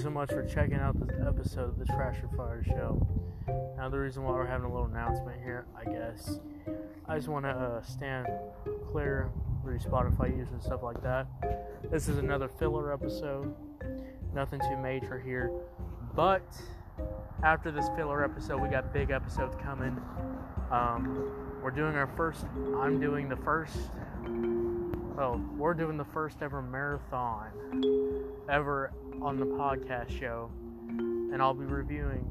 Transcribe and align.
so 0.00 0.08
much 0.08 0.30
for 0.30 0.42
checking 0.46 0.76
out 0.76 0.98
this 0.98 1.14
episode 1.26 1.68
of 1.68 1.78
the 1.78 1.84
Trasher 1.84 2.34
Fire 2.34 2.64
Show. 2.64 3.06
Now, 3.76 3.90
the 3.90 3.98
reason 3.98 4.22
why 4.22 4.30
we're 4.30 4.46
having 4.46 4.64
a 4.64 4.72
little 4.72 4.86
announcement 4.86 5.42
here, 5.42 5.66
I 5.76 5.84
guess, 5.84 6.38
I 7.06 7.16
just 7.16 7.28
want 7.28 7.44
to 7.44 7.50
uh, 7.50 7.82
stand 7.82 8.26
clear 8.90 9.30
through 9.62 9.78
Spotify 9.78 10.34
users 10.34 10.52
and 10.52 10.62
stuff 10.62 10.82
like 10.82 11.02
that. 11.02 11.26
This 11.90 12.08
is 12.08 12.16
another 12.16 12.48
filler 12.48 12.94
episode. 12.94 13.54
Nothing 14.34 14.60
too 14.60 14.78
major 14.78 15.18
here. 15.18 15.50
But 16.14 16.48
after 17.42 17.70
this 17.70 17.88
filler 17.94 18.24
episode, 18.24 18.62
we 18.62 18.70
got 18.70 18.94
big 18.94 19.10
episodes 19.10 19.54
coming. 19.62 20.00
Um, 20.70 21.30
we're 21.62 21.72
doing 21.72 21.94
our 21.94 22.10
first, 22.16 22.46
I'm 22.78 23.00
doing 23.00 23.28
the 23.28 23.36
first, 23.36 23.76
well, 25.20 25.38
we're 25.58 25.74
doing 25.74 25.98
the 25.98 26.04
first 26.04 26.38
ever 26.40 26.62
marathon 26.62 27.50
ever 28.48 28.90
on 29.20 29.38
the 29.38 29.44
podcast 29.44 30.18
show. 30.18 30.50
And 30.88 31.42
I'll 31.42 31.52
be 31.52 31.66
reviewing, 31.66 32.24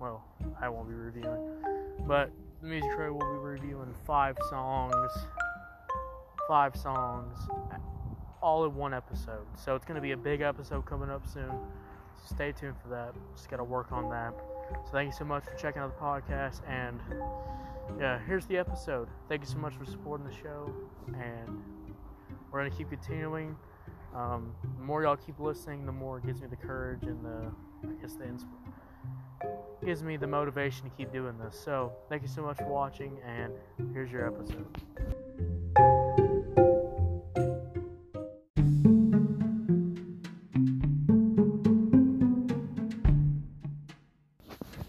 well, 0.00 0.24
I 0.58 0.70
won't 0.70 0.88
be 0.88 0.94
reviewing, 0.94 1.62
but 2.06 2.30
the 2.62 2.68
music 2.68 2.90
trade 2.96 3.10
will 3.10 3.18
be 3.18 3.38
reviewing 3.38 3.94
five 4.06 4.38
songs, 4.48 5.12
five 6.48 6.74
songs, 6.74 7.36
all 8.40 8.64
in 8.64 8.74
one 8.76 8.94
episode. 8.94 9.46
So 9.62 9.76
it's 9.76 9.84
going 9.84 9.96
to 9.96 10.00
be 10.00 10.12
a 10.12 10.16
big 10.16 10.40
episode 10.40 10.86
coming 10.86 11.10
up 11.10 11.26
soon. 11.28 11.52
So 12.16 12.34
stay 12.34 12.52
tuned 12.52 12.76
for 12.82 12.88
that. 12.88 13.12
Just 13.36 13.50
got 13.50 13.58
to 13.58 13.64
work 13.64 13.92
on 13.92 14.08
that. 14.08 14.32
So 14.86 14.92
thank 14.92 15.08
you 15.12 15.16
so 15.18 15.26
much 15.26 15.44
for 15.44 15.54
checking 15.56 15.82
out 15.82 15.94
the 15.94 16.02
podcast. 16.02 16.66
And 16.66 16.98
yeah, 18.00 18.18
here's 18.26 18.46
the 18.46 18.56
episode. 18.56 19.08
Thank 19.28 19.42
you 19.42 19.48
so 19.48 19.58
much 19.58 19.74
for 19.74 19.84
supporting 19.84 20.26
the 20.26 20.34
show. 20.34 20.72
And 21.08 21.51
we're 22.52 22.60
going 22.60 22.70
to 22.70 22.76
keep 22.76 22.90
continuing. 22.90 23.56
Um, 24.14 24.54
the 24.76 24.84
more 24.84 25.02
y'all 25.02 25.16
keep 25.16 25.40
listening, 25.40 25.86
the 25.86 25.92
more 25.92 26.18
it 26.18 26.26
gives 26.26 26.42
me 26.42 26.48
the 26.48 26.56
courage 26.56 27.04
and 27.04 27.24
the, 27.24 27.50
I 27.82 27.92
guess, 28.00 28.14
the 28.14 28.24
insp- 28.24 28.44
gives 29.84 30.02
me 30.02 30.18
the 30.18 30.26
motivation 30.26 30.84
to 30.84 30.90
keep 30.90 31.10
doing 31.12 31.38
this. 31.38 31.58
So, 31.58 31.92
thank 32.10 32.22
you 32.22 32.28
so 32.28 32.42
much 32.42 32.58
for 32.58 32.68
watching, 32.68 33.18
and 33.26 33.54
here's 33.94 34.12
your 34.12 34.26
episode. 34.26 34.66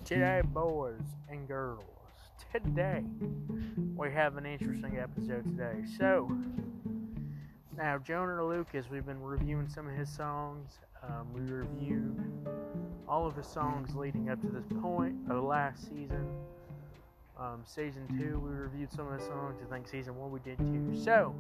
Today, 0.03 0.41
boys 0.45 0.99
and 1.29 1.47
girls, 1.47 1.85
today 2.51 3.03
we 3.95 4.11
have 4.11 4.35
an 4.35 4.45
interesting 4.45 4.99
episode 4.99 5.45
today. 5.45 5.85
So, 5.97 6.29
now 7.77 7.97
Joyner 7.97 8.43
Lucas, 8.43 8.85
we've 8.89 9.05
been 9.05 9.21
reviewing 9.21 9.67
some 9.67 9.87
of 9.87 9.95
his 9.95 10.09
songs. 10.09 10.79
Um, 11.01 11.33
we 11.33 11.41
reviewed 11.41 12.19
all 13.07 13.27
of 13.27 13.35
his 13.35 13.47
songs 13.47 13.95
leading 13.95 14.29
up 14.29 14.41
to 14.41 14.47
this 14.47 14.65
point 14.81 15.15
of 15.29 15.43
last 15.43 15.83
season. 15.83 16.27
Um, 17.37 17.63
season 17.65 18.07
two, 18.17 18.39
we 18.39 18.51
reviewed 18.51 18.91
some 18.91 19.07
of 19.07 19.19
his 19.19 19.27
songs. 19.27 19.57
I 19.65 19.73
think 19.73 19.87
season 19.87 20.15
one 20.15 20.31
we 20.31 20.39
did 20.39 20.57
too. 20.59 20.95
So 20.95 21.35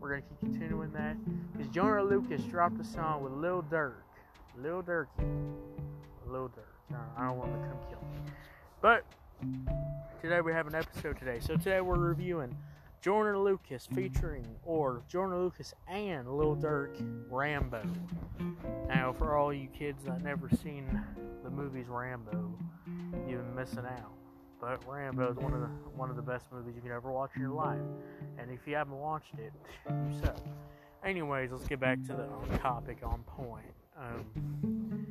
we're 0.00 0.10
gonna 0.10 0.22
keep 0.22 0.40
continuing 0.40 0.92
that. 0.92 1.16
Because 1.52 1.68
Joyner 1.68 2.02
Lucas 2.02 2.42
dropped 2.44 2.80
a 2.80 2.84
song 2.84 3.22
with 3.22 3.32
Lil 3.32 3.62
Durk, 3.70 3.94
Lil 4.58 4.82
Durky, 4.82 5.06
Lil 6.26 6.48
Durk. 6.48 6.96
I 7.16 7.26
don't 7.26 7.38
want 7.38 7.52
to 7.52 7.58
come 7.58 7.78
kill 7.88 8.00
me. 8.00 8.32
But 8.80 9.04
today 10.20 10.40
we 10.40 10.52
have 10.52 10.66
an 10.66 10.74
episode 10.74 11.18
today. 11.18 11.38
So 11.38 11.56
today 11.56 11.80
we're 11.80 11.98
reviewing 11.98 12.56
Joyner 13.00 13.38
Lucas 13.38 13.88
featuring, 13.94 14.46
or 14.62 15.02
Joyner 15.08 15.38
Lucas 15.38 15.72
and 15.88 16.28
Lil 16.36 16.54
Durk 16.54 16.96
Rambo. 17.30 17.82
Now, 18.88 19.14
for 19.16 19.36
all 19.36 19.54
you 19.54 19.68
kids 19.68 20.04
that 20.04 20.22
never 20.22 20.50
seen 20.62 21.02
the 21.42 21.48
movies 21.48 21.86
Rambo, 21.88 22.52
you've 23.26 23.42
been 23.42 23.54
missing 23.54 23.86
out. 23.86 24.12
But 24.60 24.86
Rambo 24.86 25.30
is 25.30 25.38
one 25.38 25.54
of 25.54 25.60
the 25.60 25.68
one 25.96 26.10
of 26.10 26.16
the 26.16 26.22
best 26.22 26.44
movies 26.52 26.74
you 26.76 26.82
can 26.82 26.92
ever 26.92 27.10
watch 27.10 27.30
in 27.34 27.40
your 27.40 27.52
life. 27.52 27.80
And 28.38 28.50
if 28.50 28.60
you 28.66 28.74
haven't 28.74 28.98
watched 28.98 29.32
it, 29.38 29.52
you 29.88 30.20
suck. 30.20 30.36
Anyways, 31.02 31.52
let's 31.52 31.66
get 31.66 31.80
back 31.80 32.02
to 32.02 32.12
the 32.12 32.24
on 32.24 32.58
topic 32.58 32.98
on 33.02 33.22
point. 33.22 33.64
Um, 33.98 35.06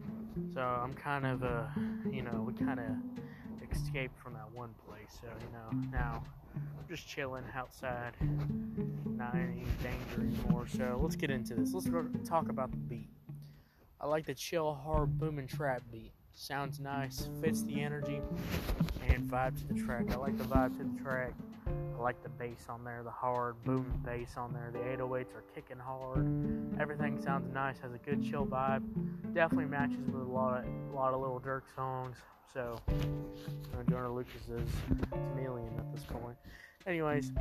so 0.54 0.62
I'm 0.62 0.94
kind 0.94 1.26
of 1.26 1.44
uh, 1.44 1.64
you 2.12 2.22
know, 2.22 2.46
we 2.48 2.54
kind 2.54 2.80
of 2.80 3.72
escaped 3.72 4.20
from 4.22 4.34
that 4.34 4.52
one 4.54 4.76
place. 4.88 5.18
So 5.20 5.28
you 5.28 5.52
know, 5.52 5.90
now 5.92 6.24
we're 6.56 6.96
just 6.96 7.08
chilling 7.08 7.44
outside, 7.56 8.14
not 9.06 9.36
any 9.36 9.66
danger 9.84 10.22
anymore. 10.22 10.68
So 10.68 11.00
let's 11.02 11.16
get 11.16 11.30
into 11.30 11.56
this. 11.56 11.74
Let's 11.74 11.88
go 11.88 12.06
talk 12.26 12.50
about 12.50 12.72
the 12.72 12.78
beat. 12.78 13.10
I 14.02 14.08
like 14.08 14.26
the 14.26 14.34
chill, 14.34 14.74
hard, 14.74 15.18
booming 15.18 15.48
trap 15.48 15.84
beat. 15.92 16.14
Sounds 16.34 16.80
nice, 16.80 17.30
fits 17.42 17.64
the 17.64 17.82
energy, 17.82 18.22
and 19.08 19.30
vibe 19.30 19.58
to 19.60 19.74
the 19.74 19.80
track. 19.82 20.06
I 20.12 20.16
like 20.16 20.38
the 20.38 20.46
vibe 20.46 20.78
to 20.78 20.84
the 20.84 21.04
track. 21.04 21.34
I 21.68 22.02
like 22.02 22.24
the 22.24 22.30
bass 22.30 22.68
on 22.70 22.86
there, 22.86 23.02
the 23.04 23.12
hard 23.12 23.62
booming 23.66 24.02
bass 24.06 24.36
on 24.38 24.54
there. 24.54 24.70
The 24.72 24.80
808s 24.80 25.36
are 25.36 25.44
kicking 25.54 25.78
hard. 25.78 26.80
Everything 26.80 27.22
sounds 27.22 27.54
nice, 27.54 27.80
has 27.80 27.94
a 27.94 27.98
good 27.98 28.24
chill 28.24 28.46
vibe. 28.46 28.84
Definitely 29.34 29.66
matches 29.66 30.08
with 30.08 30.22
a 30.22 30.32
lot 30.32 30.60
of 30.60 30.66
a 30.66 30.96
lot 30.96 31.14
of 31.14 31.20
Lil 31.20 31.42
Durk 31.46 31.64
songs. 31.76 32.16
So, 32.54 32.80
uh, 32.88 33.84
Joyner 33.90 34.10
Lucas 34.10 34.50
is 34.50 34.70
chameleon 35.12 35.72
at 35.78 35.94
this 35.94 36.04
point. 36.04 36.36
Anyways, 36.88 37.32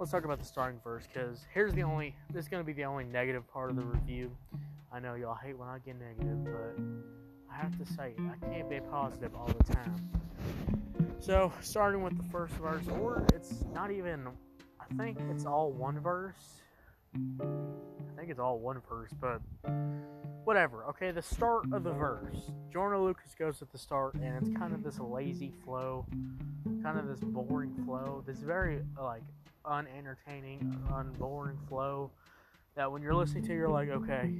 let's 0.00 0.10
talk 0.10 0.24
about 0.24 0.40
the 0.40 0.44
starting 0.44 0.80
verse 0.82 1.04
because 1.12 1.46
here's 1.54 1.72
the 1.74 1.82
only. 1.82 2.16
This 2.32 2.46
is 2.46 2.48
gonna 2.48 2.64
be 2.64 2.72
the 2.72 2.84
only 2.84 3.04
negative 3.04 3.46
part 3.52 3.70
of 3.70 3.76
the 3.76 3.84
review. 3.84 4.36
I 4.92 4.98
know 4.98 5.14
y'all 5.14 5.36
hate 5.36 5.56
when 5.56 5.68
I 5.68 5.78
get 5.78 5.96
negative, 6.00 6.44
but 6.44 6.76
I 7.52 7.56
have 7.56 7.78
to 7.78 7.84
say. 7.92 8.14
I 8.18 8.52
can't 8.52 8.68
be 8.68 8.80
positive 8.80 9.34
all 9.36 9.46
the 9.46 9.72
time. 9.72 10.10
So, 11.20 11.52
starting 11.60 12.02
with 12.02 12.16
the 12.16 12.28
first 12.30 12.54
verse, 12.54 12.86
or 12.88 13.26
it's 13.34 13.64
not 13.72 13.90
even. 13.92 14.26
I 14.80 14.94
think 14.94 15.18
it's 15.30 15.44
all 15.44 15.70
one 15.70 16.00
verse. 16.00 16.62
I 17.14 18.18
think 18.18 18.30
it's 18.30 18.40
all 18.40 18.58
one 18.58 18.80
verse, 18.88 19.10
but 19.20 19.40
whatever. 20.44 20.84
Okay, 20.86 21.10
the 21.10 21.22
start 21.22 21.64
of 21.72 21.84
the 21.84 21.92
verse. 21.92 22.50
Joyner 22.72 22.98
Lucas 22.98 23.34
goes 23.38 23.60
at 23.62 23.70
the 23.70 23.78
start, 23.78 24.14
and 24.14 24.36
it's 24.40 24.56
kind 24.58 24.72
of 24.72 24.82
this 24.82 24.98
lazy 24.98 25.52
flow, 25.64 26.06
kind 26.82 26.98
of 26.98 27.06
this 27.06 27.20
boring 27.20 27.74
flow, 27.84 28.22
this 28.26 28.38
very 28.38 28.80
like 29.00 29.22
unentertaining, 29.64 30.82
unboring 30.92 31.58
flow. 31.68 32.10
That 32.76 32.90
when 32.90 33.02
you're 33.02 33.14
listening 33.14 33.44
to, 33.46 33.54
you're 33.54 33.68
like, 33.68 33.88
okay, 33.88 34.32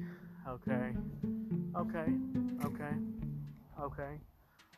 okay, 0.49 0.93
okay, 1.77 2.05
okay, 2.65 2.95
okay, 3.83 4.19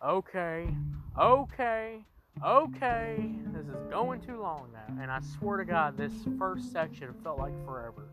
okay, 0.02 0.74
okay, 1.18 2.04
okay. 2.44 3.30
This 3.52 3.66
is 3.66 3.82
going 3.90 4.20
too 4.20 4.40
long 4.40 4.68
now, 4.72 5.02
and 5.02 5.10
I 5.10 5.20
swear 5.38 5.58
to 5.58 5.64
God, 5.64 5.96
this 5.96 6.12
first 6.38 6.72
section 6.72 7.14
felt 7.22 7.38
like 7.38 7.52
forever. 7.64 8.08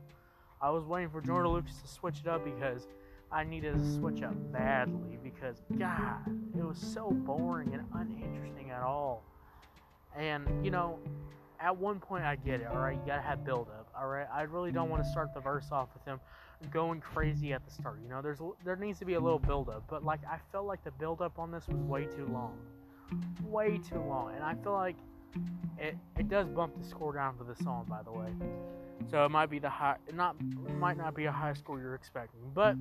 I 0.62 0.70
was 0.70 0.86
waiting 0.86 1.10
for 1.10 1.22
Joyner 1.22 1.48
Lucas 1.48 1.82
to 1.82 1.88
switch 1.88 2.20
it 2.22 2.28
up 2.28 2.44
because 2.44 2.88
I 3.32 3.44
needed 3.44 3.74
to 3.74 3.94
switch 3.96 4.24
up 4.24 4.34
badly 4.52 5.18
because 5.24 5.62
God, 5.78 6.26
it 6.58 6.64
was 6.64 6.78
so 6.78 7.12
boring 7.12 7.74
and 7.74 7.84
uninteresting 7.94 8.72
at 8.72 8.82
all. 8.82 9.24
And 10.16 10.66
you 10.66 10.72
know, 10.72 11.00
at 11.60 11.76
one 11.76 12.00
point 12.00 12.24
I 12.24 12.36
get 12.36 12.62
it. 12.62 12.68
All 12.68 12.78
right, 12.78 12.96
you 12.96 13.02
gotta 13.06 13.22
have 13.22 13.46
build 13.46 13.68
up. 13.70 13.90
All 13.98 14.08
right, 14.08 14.28
I 14.34 14.44
really 14.44 14.72
don't 14.72 14.90
want 14.90 15.04
to 15.04 15.10
start 15.10 15.34
the 15.34 15.40
verse 15.40 15.68
off 15.72 15.90
with 15.94 16.06
him 16.06 16.20
going 16.72 17.00
crazy 17.00 17.54
at 17.54 17.64
the 17.66 17.72
start. 17.72 18.00
You 18.04 18.10
know, 18.10 18.22
there's 18.22 18.40
there 18.66 18.76
needs 18.76 19.00
to 19.00 19.06
be 19.06 19.14
a 19.14 19.20
little 19.20 19.40
build 19.40 19.70
up. 19.70 19.84
But 19.90 20.04
like 20.04 20.22
I 20.26 20.38
felt 20.52 20.66
like 20.66 20.84
the 20.84 20.92
build 20.92 21.22
up 21.22 21.38
on 21.40 21.52
this 21.52 21.68
was 21.68 21.78
way 21.78 22.06
too 22.06 22.28
long, 22.32 22.58
way 23.44 23.78
too 23.78 24.00
long, 24.00 24.34
and 24.35 24.44
I 24.44 24.56
feel 24.56 24.73
like 24.73 24.95
it 25.79 25.95
it 26.18 26.29
does 26.29 26.47
bump 26.47 26.78
the 26.81 26.88
score 26.88 27.13
down 27.13 27.38
for 27.38 27.44
the 27.44 27.56
song. 27.63 27.85
By 27.90 28.01
the 28.03 28.12
way. 28.12 28.29
So 29.09 29.23
it 29.23 29.29
might 29.29 29.50
be 29.50 29.59
the 29.59 29.69
high, 29.69 29.97
not 30.13 30.35
might 30.79 30.98
not 30.98 31.15
be 31.15 31.25
a 31.25 31.31
high 31.31 31.54
score 31.54 31.80
you're 31.80 31.95
expecting, 31.95 32.42
but 32.54 32.75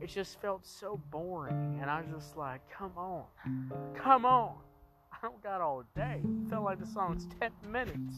it 0.00 0.08
just 0.08 0.40
felt 0.40 0.66
so 0.66 1.00
boring, 1.10 1.78
and 1.80 1.90
I 1.90 2.00
was 2.00 2.24
just 2.24 2.36
like, 2.36 2.60
come 2.70 2.92
on, 2.96 3.24
come 3.94 4.24
on. 4.24 4.54
I 5.12 5.16
don't 5.22 5.42
got 5.42 5.60
all 5.60 5.84
day. 5.94 6.22
It 6.24 6.50
felt 6.50 6.64
like 6.64 6.80
the 6.80 6.86
song's 6.86 7.26
ten 7.38 7.52
minutes. 7.70 8.16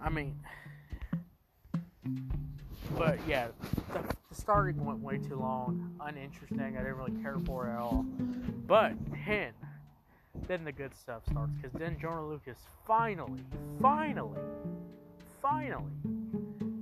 I 0.00 0.08
mean, 0.08 0.36
but 2.98 3.18
yeah, 3.26 3.48
the, 3.92 4.16
the 4.34 4.40
starting 4.40 4.84
went 4.84 5.00
way 5.00 5.18
too 5.18 5.36
long, 5.36 5.94
uninteresting. 6.00 6.60
I 6.60 6.78
didn't 6.78 6.96
really 6.96 7.22
care 7.22 7.38
for 7.44 7.68
it 7.68 7.72
at 7.72 7.78
all. 7.78 8.04
But 8.66 8.94
then, 9.26 9.52
then 10.46 10.64
the 10.64 10.72
good 10.72 10.94
stuff 10.94 11.22
starts 11.30 11.52
because 11.60 11.78
then 11.78 11.98
Joyner 12.00 12.22
Lucas 12.22 12.58
finally, 12.86 13.42
finally 13.80 14.38
finally. 15.42 15.90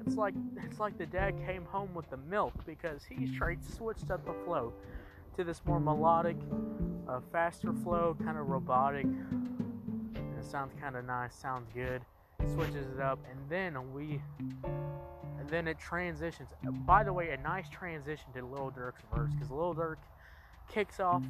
It's 0.06 0.16
like 0.16 0.34
it's 0.64 0.78
like 0.78 0.98
the 0.98 1.06
dad 1.06 1.34
came 1.46 1.64
home 1.64 1.88
with 1.94 2.08
the 2.10 2.18
milk 2.18 2.52
because 2.66 3.02
he 3.04 3.26
straight 3.34 3.64
switched 3.64 4.10
up 4.10 4.24
the 4.26 4.34
flow 4.44 4.72
to 5.36 5.44
this 5.44 5.62
more 5.64 5.80
melodic, 5.80 6.36
uh, 7.08 7.20
faster 7.32 7.72
flow, 7.72 8.16
kind 8.22 8.36
of 8.36 8.48
robotic. 8.48 9.04
And 9.04 10.38
it 10.38 10.44
sounds 10.44 10.72
kind 10.80 10.96
of 10.96 11.06
nice, 11.06 11.34
sounds 11.34 11.68
good. 11.74 12.02
Switches 12.48 12.86
it 12.94 13.00
up, 13.00 13.18
and 13.30 13.38
then 13.48 13.92
we, 13.92 14.20
and 15.38 15.48
then 15.48 15.68
it 15.68 15.78
transitions. 15.78 16.48
By 16.86 17.04
the 17.04 17.12
way, 17.12 17.30
a 17.30 17.36
nice 17.36 17.68
transition 17.68 18.26
to 18.34 18.44
Lil 18.44 18.72
Durk's 18.76 19.02
verse 19.14 19.32
because 19.32 19.50
Lil 19.50 19.74
Durk 19.74 19.96
kicks 20.68 21.00
off. 21.00 21.22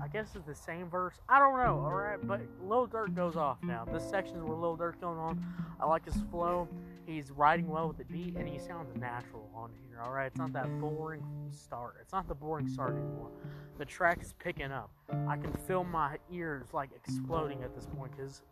I 0.00 0.08
guess 0.08 0.34
it's 0.34 0.46
the 0.46 0.54
same 0.54 0.88
verse. 0.88 1.20
I 1.28 1.38
don't 1.38 1.58
know. 1.58 1.80
All 1.84 1.92
right, 1.92 2.18
but 2.26 2.40
Lil 2.62 2.88
Durk 2.88 3.14
goes 3.14 3.36
off 3.36 3.58
now. 3.62 3.84
This 3.84 4.08
section 4.08 4.36
is 4.36 4.42
where 4.42 4.56
Lil 4.56 4.76
Durk 4.76 5.00
going 5.00 5.18
on. 5.18 5.44
I 5.78 5.86
like 5.86 6.04
his 6.04 6.16
flow. 6.30 6.66
He's 7.06 7.30
riding 7.30 7.68
well 7.68 7.88
with 7.88 7.98
the 7.98 8.04
beat, 8.04 8.36
and 8.36 8.48
he 8.48 8.58
sounds 8.58 8.94
natural 8.98 9.50
on 9.54 9.70
here. 9.86 10.00
All 10.02 10.12
right, 10.12 10.26
it's 10.26 10.38
not 10.38 10.52
that 10.54 10.80
boring 10.80 11.22
start. 11.50 11.96
It's 12.00 12.12
not 12.12 12.26
the 12.26 12.34
boring 12.34 12.68
start 12.68 12.92
anymore. 12.92 13.30
The 13.78 13.84
track 13.84 14.22
is 14.22 14.32
picking 14.38 14.72
up. 14.72 14.90
I 15.28 15.36
can 15.36 15.52
feel 15.52 15.84
my 15.84 16.16
ears 16.30 16.68
like 16.72 16.90
exploding 16.94 17.62
at 17.62 17.74
this 17.74 17.86
point 17.86 18.12
because 18.16 18.42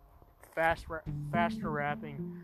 fast, 0.55 0.89
ra- 0.89 1.01
faster 1.33 1.71
rapping, 1.71 2.39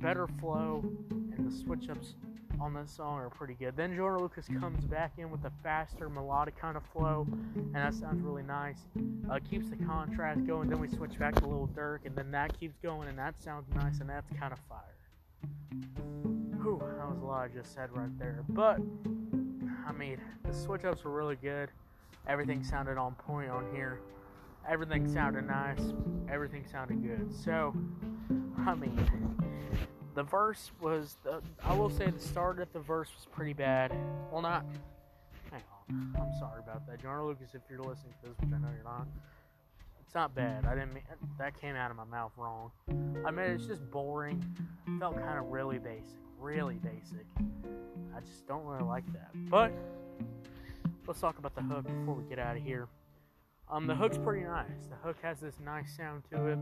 better 0.00 0.26
flow, 0.40 0.84
and 1.10 1.50
the 1.50 1.56
switch 1.56 1.88
ups 1.88 2.14
on 2.60 2.72
this 2.74 2.90
song 2.90 3.18
are 3.18 3.28
pretty 3.28 3.54
good. 3.54 3.76
Then 3.76 3.94
Joyner 3.94 4.18
Lucas 4.18 4.46
comes 4.60 4.84
back 4.86 5.12
in 5.18 5.30
with 5.30 5.44
a 5.44 5.52
faster 5.62 6.08
melodic 6.08 6.58
kind 6.58 6.76
of 6.76 6.82
flow, 6.92 7.26
and 7.54 7.74
that 7.74 7.94
sounds 7.94 8.22
really 8.22 8.42
nice. 8.42 8.78
Uh, 9.30 9.38
keeps 9.50 9.68
the 9.68 9.76
contrast 9.76 10.46
going. 10.46 10.68
Then 10.68 10.80
we 10.80 10.88
switch 10.88 11.18
back 11.18 11.34
to 11.36 11.44
a 11.44 11.48
little 11.48 11.68
Durk, 11.68 12.06
and 12.06 12.16
then 12.16 12.30
that 12.30 12.58
keeps 12.58 12.76
going, 12.82 13.08
and 13.08 13.18
that 13.18 13.40
sounds 13.42 13.66
nice, 13.74 14.00
and 14.00 14.08
that's 14.08 14.30
kind 14.38 14.52
of 14.52 14.58
fire. 14.68 14.80
Whew, 16.62 16.80
that 16.80 17.08
was 17.08 17.18
a 17.22 17.24
lot 17.24 17.44
I 17.44 17.48
just 17.48 17.74
said 17.74 17.90
right 17.92 18.18
there. 18.18 18.42
But 18.48 18.80
I 19.86 19.92
mean, 19.92 20.18
the 20.44 20.54
switch 20.54 20.84
ups 20.84 21.04
were 21.04 21.12
really 21.12 21.36
good. 21.36 21.70
Everything 22.26 22.64
sounded 22.64 22.98
on 22.98 23.14
point 23.14 23.50
on 23.50 23.66
here. 23.72 24.00
Everything 24.68 25.06
sounded 25.12 25.46
nice. 25.46 25.80
Everything 26.28 26.64
sounded 26.70 27.02
good. 27.02 27.32
So, 27.32 27.74
I 28.58 28.74
mean, 28.74 28.98
the 30.14 30.22
verse 30.24 30.72
was. 30.80 31.16
The, 31.22 31.40
I 31.62 31.74
will 31.74 31.90
say 31.90 32.10
the 32.10 32.20
start 32.20 32.58
of 32.60 32.72
the 32.72 32.80
verse 32.80 33.08
was 33.14 33.26
pretty 33.30 33.52
bad. 33.52 33.92
Well, 34.32 34.42
not. 34.42 34.64
Hang 35.50 35.62
on. 35.88 36.14
I'm 36.20 36.38
sorry 36.38 36.60
about 36.62 36.86
that, 36.88 37.00
Joyner 37.00 37.24
Lucas. 37.24 37.54
If 37.54 37.62
you're 37.70 37.78
listening 37.78 38.14
to 38.22 38.30
this, 38.30 38.38
which 38.40 38.52
I 38.52 38.58
know 38.58 38.68
you're 38.74 38.84
not, 38.84 39.06
it's 40.04 40.14
not 40.14 40.34
bad. 40.34 40.64
I 40.64 40.74
didn't 40.74 40.94
mean 40.94 41.04
that 41.38 41.60
came 41.60 41.76
out 41.76 41.90
of 41.90 41.96
my 41.96 42.04
mouth 42.04 42.32
wrong. 42.36 42.72
I 43.24 43.30
mean, 43.30 43.46
it's 43.46 43.66
just 43.66 43.88
boring. 43.90 44.44
Felt 44.98 45.16
kind 45.16 45.38
of 45.38 45.46
really 45.46 45.78
basic. 45.78 46.18
Really 46.40 46.76
basic. 46.76 47.26
I 48.16 48.20
just 48.20 48.46
don't 48.46 48.64
really 48.64 48.84
like 48.84 49.06
that. 49.12 49.30
But 49.48 49.72
let's 51.06 51.20
talk 51.20 51.38
about 51.38 51.54
the 51.54 51.62
hook 51.62 51.84
before 51.84 52.14
we 52.14 52.28
get 52.28 52.38
out 52.38 52.56
of 52.56 52.62
here. 52.62 52.88
Um, 53.68 53.86
the 53.86 53.94
hook's 53.94 54.18
pretty 54.18 54.44
nice. 54.44 54.86
The 54.88 54.96
hook 54.96 55.16
has 55.22 55.40
this 55.40 55.58
nice 55.64 55.96
sound 55.96 56.22
to 56.30 56.46
it, 56.46 56.58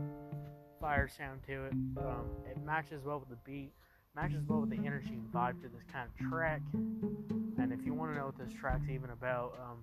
fire 0.81 1.07
sound 1.07 1.41
to 1.47 1.65
it. 1.65 1.73
Um, 1.97 2.25
it 2.49 2.63
matches 2.65 3.03
well 3.05 3.19
with 3.19 3.29
the 3.29 3.37
beat, 3.45 3.71
matches 4.15 4.43
well 4.47 4.61
with 4.61 4.71
the 4.71 4.85
energy 4.85 5.13
and 5.13 5.31
vibe 5.31 5.61
to 5.61 5.67
this 5.67 5.83
kind 5.91 6.09
of 6.09 6.29
track. 6.29 6.61
And 6.73 7.71
if 7.71 7.85
you 7.85 7.93
want 7.93 8.13
to 8.13 8.17
know 8.17 8.25
what 8.25 8.37
this 8.37 8.51
track's 8.59 8.89
even 8.89 9.11
about, 9.11 9.53
um, 9.61 9.77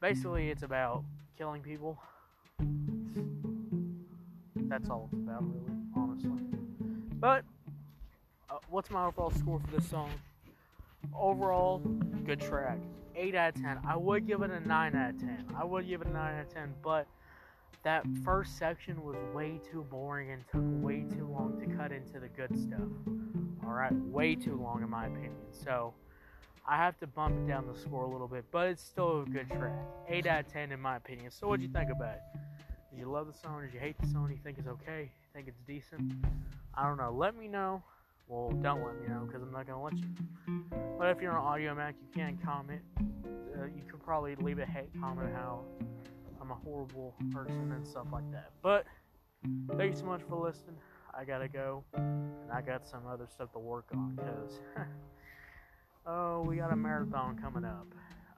basically 0.00 0.50
it's 0.50 0.62
about 0.62 1.02
killing 1.36 1.62
people. 1.62 1.98
That's 4.68 4.88
all 4.88 5.08
it's 5.12 5.22
about, 5.22 5.42
really, 5.42 5.76
honestly. 5.96 6.30
But 7.18 7.44
uh, 8.50 8.58
what's 8.68 8.90
my 8.90 9.06
overall 9.06 9.30
score 9.30 9.60
for 9.60 9.76
this 9.76 9.88
song? 9.88 10.10
Overall, 11.14 11.78
good 12.24 12.40
track. 12.40 12.78
8 13.16 13.34
out 13.34 13.56
of 13.56 13.62
10. 13.62 13.80
I 13.88 13.96
would 13.96 14.26
give 14.26 14.42
it 14.42 14.50
a 14.50 14.60
9 14.60 14.96
out 14.96 15.10
of 15.10 15.20
10. 15.20 15.46
I 15.58 15.64
would 15.64 15.88
give 15.88 16.02
it 16.02 16.08
a 16.08 16.10
9 16.10 16.34
out 16.34 16.42
of 16.42 16.52
10, 16.52 16.74
but 16.82 17.06
that 17.82 18.04
first 18.24 18.58
section 18.58 19.02
was 19.02 19.16
way 19.34 19.60
too 19.70 19.86
boring 19.90 20.30
and 20.30 20.42
took 20.52 20.62
way 20.84 21.04
too 21.08 21.26
long 21.26 21.58
to 21.60 21.76
cut 21.76 21.92
into 21.92 22.20
the 22.20 22.28
good 22.28 22.56
stuff. 22.58 22.88
Alright, 23.64 23.92
way 23.92 24.34
too 24.34 24.56
long 24.56 24.82
in 24.82 24.90
my 24.90 25.06
opinion. 25.06 25.32
So, 25.50 25.94
I 26.68 26.76
have 26.76 26.98
to 26.98 27.06
bump 27.06 27.46
down 27.46 27.66
the 27.72 27.78
score 27.78 28.04
a 28.04 28.10
little 28.10 28.26
bit, 28.26 28.44
but 28.50 28.68
it's 28.68 28.82
still 28.82 29.22
a 29.22 29.24
good 29.24 29.48
track. 29.50 29.72
8 30.08 30.26
out 30.26 30.46
of 30.46 30.52
10 30.52 30.72
in 30.72 30.80
my 30.80 30.96
opinion. 30.96 31.30
So, 31.30 31.48
what'd 31.48 31.62
you 31.64 31.72
think 31.72 31.90
about 31.90 32.14
it? 32.14 32.40
Did 32.90 33.00
you 33.00 33.10
love 33.10 33.26
the 33.26 33.38
song? 33.38 33.62
Did 33.62 33.72
you 33.72 33.80
hate 33.80 33.96
the 34.00 34.06
song? 34.08 34.26
Do 34.26 34.34
you 34.34 34.40
think 34.42 34.58
it's 34.58 34.68
okay? 34.68 35.02
You 35.02 35.28
think 35.32 35.48
it's 35.48 35.60
decent? 35.66 36.12
I 36.74 36.82
don't 36.84 36.96
know. 36.96 37.12
Let 37.12 37.36
me 37.36 37.46
know. 37.46 37.82
Well, 38.28 38.50
don't 38.60 38.84
let 38.84 39.00
me 39.00 39.06
know 39.06 39.24
because 39.26 39.42
I'm 39.42 39.52
not 39.52 39.66
gonna 39.66 39.82
let 39.82 39.96
you. 39.98 40.08
But 40.98 41.10
if 41.10 41.20
you're 41.20 41.38
on 41.38 41.58
Audiomack, 41.58 41.94
you 42.00 42.08
can 42.12 42.38
comment. 42.44 42.82
Uh, 42.98 43.66
you 43.66 43.82
could 43.88 44.02
probably 44.02 44.34
leave 44.36 44.58
a 44.58 44.66
hate 44.66 44.90
comment 45.00 45.32
how 45.32 45.62
I'm 46.40 46.50
a 46.50 46.54
horrible 46.54 47.14
person 47.32 47.72
and 47.72 47.86
stuff 47.86 48.06
like 48.12 48.28
that. 48.32 48.50
But 48.62 48.84
thank 49.76 49.92
you 49.92 49.98
so 49.98 50.06
much 50.06 50.22
for 50.28 50.44
listening. 50.44 50.76
I 51.16 51.24
gotta 51.24 51.46
go, 51.46 51.84
and 51.94 52.52
I 52.52 52.60
got 52.62 52.86
some 52.86 53.06
other 53.06 53.28
stuff 53.32 53.52
to 53.52 53.60
work 53.60 53.86
on 53.94 54.16
because 54.16 54.58
oh, 56.06 56.42
we 56.42 56.56
got 56.56 56.72
a 56.72 56.76
marathon 56.76 57.38
coming 57.40 57.64
up, 57.64 57.86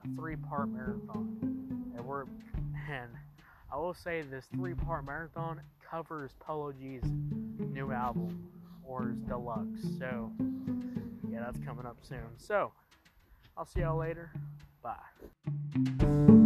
a 0.05 0.15
three-part 0.15 0.69
marathon, 0.69 1.93
and 1.95 2.05
we're 2.05 2.25
and 2.91 3.09
I 3.73 3.77
will 3.77 3.95
say 3.95 4.21
this 4.21 4.45
three-part 4.53 5.03
marathon 5.03 5.61
covers 5.89 6.31
Polo 6.39 6.71
G's 6.71 7.03
new 7.57 7.91
album 7.91 8.49
or 8.89 9.09
his 9.09 9.19
deluxe. 9.19 9.81
So 9.99 10.31
yeah, 11.31 11.41
that's 11.45 11.59
coming 11.65 11.85
up 11.85 11.97
soon. 12.01 12.19
So 12.37 12.73
I'll 13.55 13.65
see 13.65 13.81
y'all 13.81 13.97
later. 13.97 14.31
Bye. 14.81 16.38